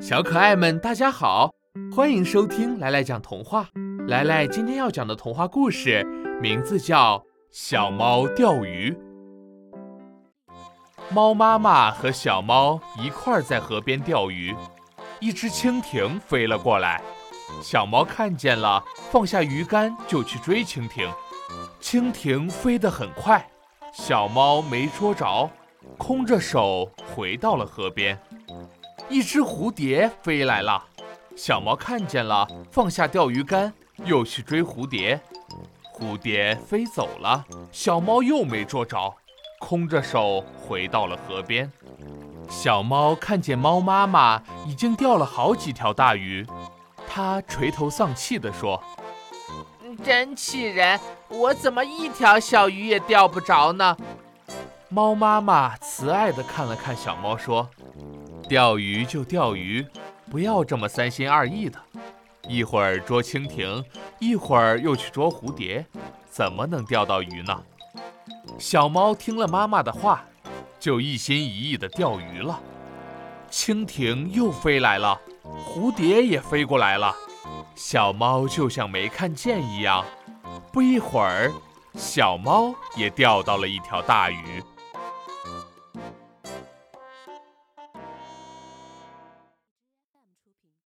[0.00, 1.52] 小可爱们，大家好，
[1.94, 3.68] 欢迎收听来来讲童话。
[4.06, 6.04] 来来今天要讲的童话故事
[6.40, 7.18] 名字叫
[7.50, 8.90] 《小猫钓鱼》。
[11.10, 14.54] 猫妈妈和小猫一块儿在河边钓鱼，
[15.18, 17.02] 一只蜻蜓飞了过来，
[17.62, 21.10] 小猫看见了，放下鱼竿就去追蜻蜓。
[21.80, 23.48] 蜻蜓飞得很快，
[23.92, 25.48] 小猫没捉着，
[25.96, 28.18] 空着手回到了河边。
[29.08, 30.84] 一只蝴蝶飞来了，
[31.36, 33.72] 小猫看见了，放下钓鱼竿，
[34.04, 35.20] 又去追蝴蝶。
[35.94, 39.14] 蝴蝶飞走了，小猫又没捉着，
[39.60, 41.70] 空着手回到了河边。
[42.50, 46.46] 小猫看见猫妈妈已经钓了好几条大鱼，
[47.08, 48.82] 它垂头丧气地说
[50.04, 53.96] ：“真气人，我怎么一条小鱼也钓不着呢？”
[54.90, 57.70] 猫妈妈慈爱地看了看小猫，说。
[58.48, 59.84] 钓鱼就钓鱼，
[60.30, 61.78] 不要这么三心二意的。
[62.48, 63.84] 一会儿捉蜻蜓，
[64.20, 65.84] 一会儿又去捉蝴蝶，
[66.28, 67.60] 怎么能钓到鱼呢？
[68.58, 70.24] 小猫听了妈妈的话，
[70.78, 72.60] 就一心一意地钓鱼了。
[73.50, 77.12] 蜻蜓又飞来了，蝴蝶也飞过来了，
[77.74, 80.04] 小猫就像没看见一样。
[80.72, 81.52] 不一会儿，
[81.94, 84.62] 小猫也钓到了一条大鱼。